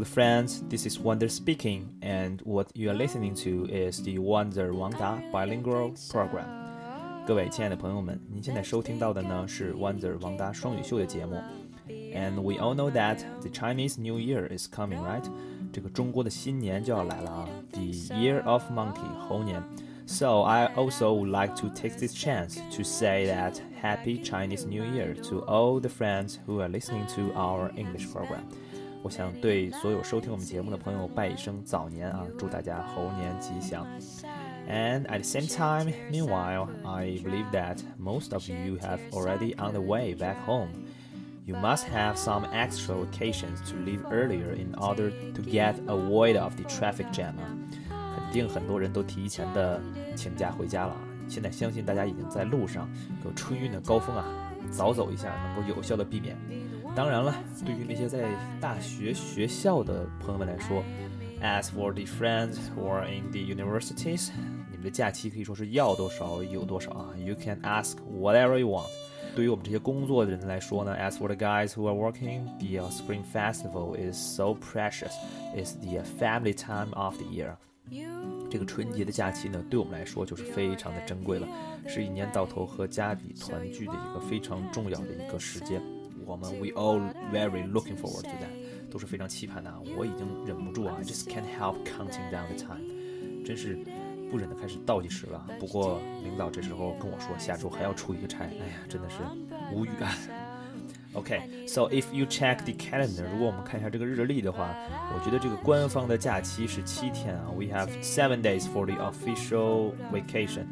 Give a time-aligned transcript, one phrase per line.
[0.00, 4.72] the friends, this is Wonder speaking, and what you are listening to is the Wonder
[4.72, 6.46] Wanda Bilingual Program.
[7.26, 11.36] 各位亲爱的朋友们，您现在收听到的呢是 Wonder 王达双语秀的节目。
[11.88, 15.24] And we all know that the Chinese New Year is coming, right?
[15.72, 17.82] 这个中国的新年就要来了啊，the
[18.14, 19.62] Year of Monkey 猴年。
[20.06, 25.14] So I also would like to take this chance to say that Happy Chinese New Year
[25.28, 28.44] to all the friends who are listening to our English program.
[29.03, 33.85] 我想对所有收听我们节目的朋友拜一声早年啊，祝大家猴年吉祥。
[34.69, 39.81] And at the same time, meanwhile, I believe that most of you have already on the
[39.81, 40.69] way back home.
[41.45, 46.55] You must have some extra vacations to leave earlier in order to get avoid of
[46.55, 47.33] the traffic jam.
[47.89, 49.81] 肯定很多人都提前的
[50.15, 50.95] 请假回家了。
[51.27, 52.87] 现在相信大家已经在路上，
[53.25, 54.25] 有春运的高峰啊，
[54.69, 56.37] 早走一下能够有效的避免。
[56.93, 57.33] 当然了，
[57.65, 60.83] 对于那些在大学学校的朋友们来说
[61.41, 64.29] ，as for the friends who are in the universities，
[64.69, 67.13] 你们的假期可以说是要多少有多少啊。
[67.17, 68.89] You can ask whatever you want。
[69.33, 77.15] 对于我们这些工作的人来说呢，as for the guys who are working，the Spring Festival is so precious，is the family time of
[77.15, 77.55] the year.
[78.49, 81.47] 这个春节的假期呢，对我们来说就是非常的珍贵了，
[81.87, 85.81] 是一年到头和家里团聚的一个非常重要的一个时间。
[86.30, 87.00] 我们 we all
[87.32, 89.72] very looking forward to that，都是非常期盼的。
[89.96, 92.82] 我已经忍不住啊，just can't help counting down the time，
[93.44, 93.78] 真是
[94.30, 95.46] 不忍的开始倒计时了。
[95.60, 99.16] 不过领导这时候跟我说，下周还要出一个差，哎呀，真的是
[99.72, 100.12] 无语啊。
[101.14, 104.74] Okay, so if you check the calendar，如果我们看一下这个日历的话，
[105.14, 107.50] 我觉得这个官方的假期是七天啊。
[107.56, 110.66] We have seven days for the official vacation。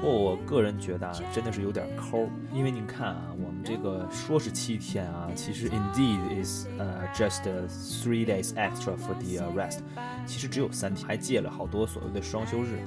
[0.00, 9.80] 不过我个人觉得啊，真的是有点抠，因为您看啊，我们这个说是七天啊，其实 indeed is 呃 just three days extra for the rest，
[10.24, 12.78] 其实只有三天，还借了好多所谓的双休日。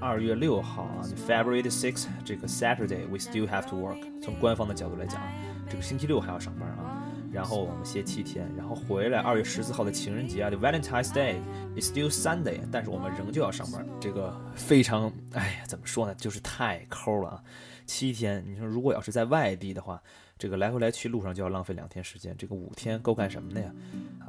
[0.00, 4.00] 二月六号啊，February the sixth，这个 Saturday we still have to work。
[4.20, 5.22] 从官方的角度来讲。
[5.68, 6.85] 这个星期六还要上班啊，
[7.32, 11.36] 然后我们歇七天，然后回来二月十四号的情人节啊，the Valentine's Day
[11.78, 17.42] is still Sunday，但是我们仍旧要上班，这个非常，哎呀，怎么说呢，就是太抠了啊，
[17.84, 20.02] 七天，你说如果要是在外地的话，
[20.38, 23.72] 这个来回来去路上就要浪费两天时间，这个五天够干什么的呀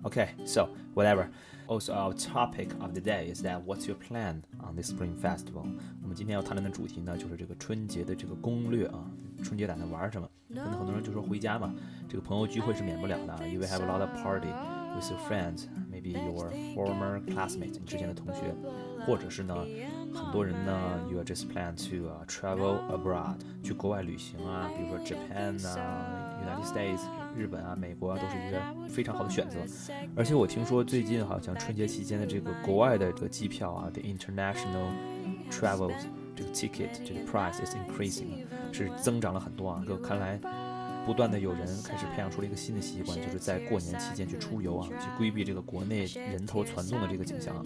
[0.03, 1.27] ？OK，so whatever。
[1.67, 5.67] Also, our topic of the day is that what's your plan on this Spring Festival？
[6.01, 9.03] 我们今天要谈论的主题呢，就是这个春节的这个攻略啊。
[9.43, 10.29] 春节打算玩什么？
[10.47, 11.75] 可能很多人就说回家嘛，
[12.07, 13.33] 这个朋友聚会是免不了的。
[13.33, 14.47] 啊，因为 have a lot of party
[14.95, 15.65] with your friends,
[16.11, 18.53] your former classmates，你之前的同学，
[19.05, 19.55] 或者是呢，
[20.13, 27.01] 很多人呢，you are just plan to travel abroad，去国外旅行啊，比如说 Japan 啊，United States。
[27.35, 29.59] 日本啊，美国啊，都是一个非常好的选择。
[30.15, 34.89] 而且我听说最近好像春节期间的这个国外的这个机票啊，the international
[35.51, 35.93] travels
[36.35, 39.83] 这个 ticket 这个 price is increasing，是增长了很多啊。
[39.85, 40.39] 哥看来，
[41.07, 47.65] 不断的有人开始培养出了一个新的习惯，就是在过年期间去出游啊，去规避这个国内人头攒动的这个景象。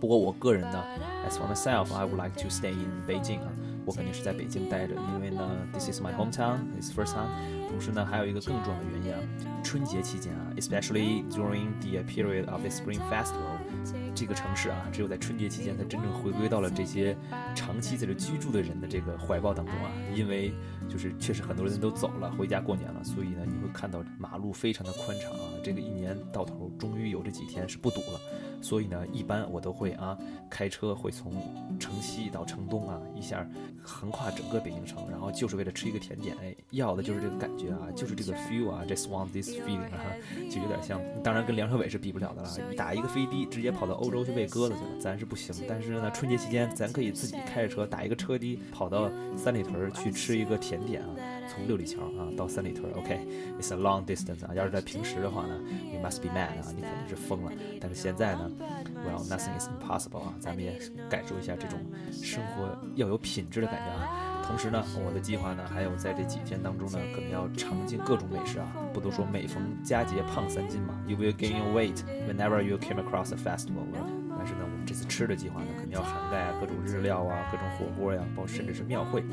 [0.00, 0.84] 不过我个人呢
[1.28, 3.52] ，as for myself，I would like to stay in Beijing 啊。
[3.90, 7.28] 我肯定是在北京待着，因为呢，this is my hometown，it's first time。
[7.68, 9.18] 同时呢，还有一个更重要的原因啊，
[9.64, 13.58] 春节期间啊，especially during the period of the Spring Festival，
[14.14, 17.16] 这个城市啊，只有在春节期间才真正回归到了这些
[17.52, 20.52] 长期在这居住的人的这个怀抱当中啊，因为
[20.88, 28.20] 就是确实很多人都走了，回家过年了，所以呢，你会看到马路非常的宽敞啊，这个一年到头终于有这几天是不堵了。
[28.60, 30.16] 所以呢，一般我都会啊，
[30.48, 31.32] 开车会从
[31.78, 33.46] 城西到城东啊，一下
[33.82, 40.14] 横跨整个北京城，然后就是为了吃一个甜点，哎，要的就是这个感觉啊，就是这个 feel 啊，just want this feeling 啊，
[40.50, 45.54] 就有点像，当然跟梁朝伟是比不了的啦，打一个飞的直接跑到欧洲去喂鸽子去了，咱是不行。
[45.68, 51.08] 但是呢，春节期间咱可以自己开着车打一个车的跑到三里屯去吃一个甜点啊。
[51.50, 54.54] 从六里桥啊到三里屯，OK，it's a long distance 啊。
[54.54, 55.58] 要是在平时的话呢
[55.92, 57.52] ，you must be mad 啊，你肯定是疯了。
[57.80, 58.50] 但是现在呢
[59.04, 61.78] ，well nothing is impossible 啊，咱们也感受一下这种
[62.10, 64.42] 生活要有品质的感觉啊。
[64.46, 68.66] 同时呢，我的计划呢，还有在这几天当中呢，可能要尝尽各种美食啊。
[68.92, 73.84] 不都说每逢佳节胖三斤嘛？You will gain weight whenever you came across a festival。
[75.04, 79.24] 吃的计划呢，肯定要涵盖各种日料啊，各种火锅呀，包甚至是庙会。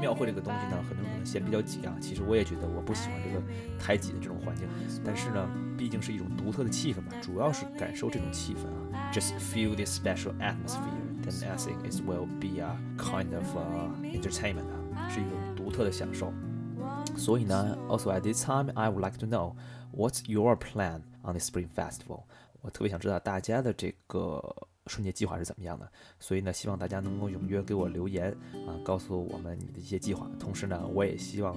[0.00, 1.96] 庙会这个东西呢，很多人可能嫌比较挤啊。
[2.00, 3.42] 其实我也觉得我不喜欢这个
[3.78, 4.68] 太挤的这种环境。
[5.04, 9.10] 但是呢，毕竟是一种独特的气氛嘛，主要是感受这种气氛啊。
[9.12, 13.46] Just feel this special atmosphere, then I think it will be a kind of
[14.02, 16.32] entertainment 啊，是一种独特的享受。
[17.16, 19.54] 所以呢，also at this time, I would like to know
[19.92, 22.24] what's your plan on the Spring Festival。
[22.60, 24.40] 我特别想知道大家的这个
[24.86, 25.88] 春节计划是怎么样的，
[26.18, 28.36] 所以呢，希望大家能够踊跃给我留言
[28.66, 30.28] 啊，告诉我们你的一些计划。
[30.40, 31.56] 同时呢，我也希望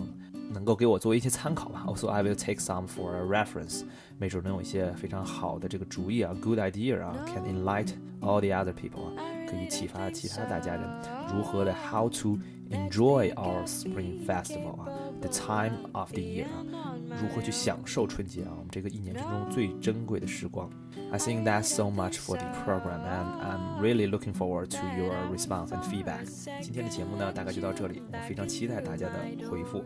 [0.53, 1.83] 能够给我做一些参考吧。
[1.87, 3.83] Also, I will take some for a reference，
[4.19, 9.13] 没准能有一些非常好的这个主意啊，good idea 啊，can enlighten all the other people 啊，
[9.49, 10.87] 可以启发其他大家人
[11.35, 12.37] 如何的 how to
[12.69, 14.87] enjoy our spring festival 啊
[15.21, 16.95] ，the time of the year 啊。
[17.21, 18.51] 如何去享受春节啊？
[18.51, 20.69] 我们这个一年之中最珍贵的时光。
[21.11, 25.69] I think that's so much for the program, and I'm really looking forward to your response
[25.69, 26.25] and feedback.
[26.61, 28.01] 今天的节目呢，大概就到这里。
[28.11, 29.83] 我非常期待大家的回复。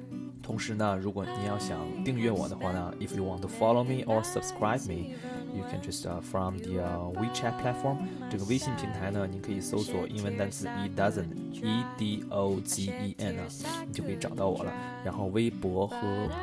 [0.50, 5.14] 同时呢，如果您要想订阅我的话呢，If you want to follow me or subscribe me.
[5.54, 6.82] You can just from the
[7.14, 7.98] WeChat platform
[8.32, 13.46] 这个微信平台呢，您可以搜索英文单词 e dozen e d o z e n 啊，
[13.86, 14.74] 你就可以找到我了。
[15.06, 15.98] 然后微博和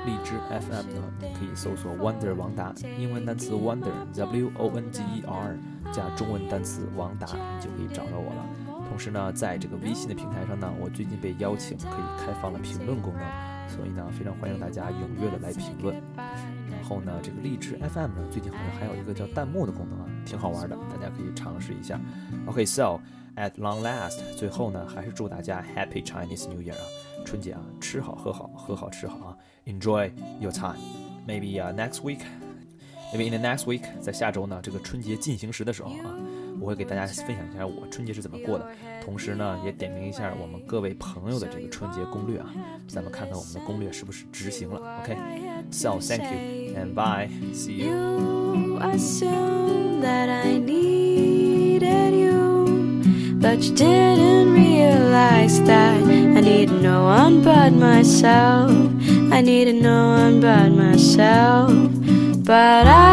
[0.07, 5.59] 荔枝 FM 呢，你可以搜索 Wonder 王达，英文单词 “wonder” w o n g e r
[5.93, 8.47] 加中文单词王达，你就可以找到我了。
[8.89, 15.95] 同时呢，在这个微信的平台上呢，我最近被邀请可以开放了评论功能，所以呢，非常欢迎大家踊跃的来评论。
[16.17, 22.01] 然后呢，这个荔枝 FM 呢，最近好像还有一个叫弹幕的功能啊，挺好玩的，大家可以尝试一下。
[22.47, 23.01] OK，so
[23.37, 26.85] at long last，最后呢，还是祝大家 Happy Chinese New Year 啊，
[27.25, 29.37] 春节啊，吃好喝好，喝好吃好啊
[29.67, 30.11] ，Enjoy
[30.41, 30.79] your time。
[31.27, 36.15] Maybe next week，maybe in the next week，在下周呢，这个春节进行时的时候啊。
[36.61, 38.67] 我会给大家分享一下我春节是怎么过的，
[39.05, 42.47] 同时呢也点评一下我们各位朋友的这个春节攻略啊，
[42.89, 44.81] 咱们看看我们的攻略是不是执行了。
[45.03, 47.29] OK，so thank you and bye
[47.69, 56.03] you assume that I needed you，but you didn't realize that
[56.37, 63.06] I need no one but myself，I need no one but myself，but I。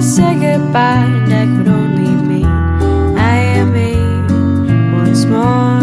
[0.00, 3.96] Say goodbye, that could only mean I am me
[4.96, 5.80] once more.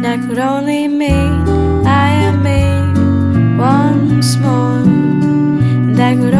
[0.00, 1.46] That could only mean
[1.86, 2.62] I am me
[3.58, 4.82] once more.
[5.94, 6.34] That could